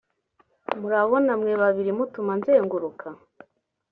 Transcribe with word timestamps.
murabona 0.79 1.31
mwe 1.41 1.53
babiri 1.61 1.91
mutuma 1.97 2.31
nzenguruka 2.39 3.07